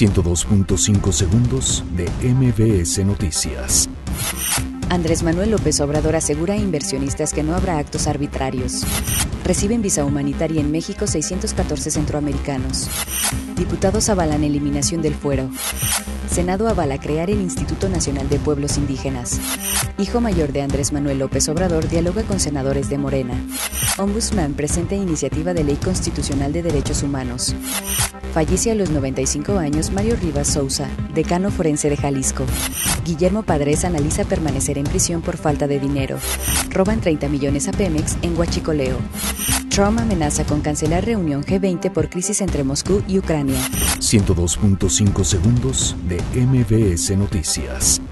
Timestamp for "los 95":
28.76-29.58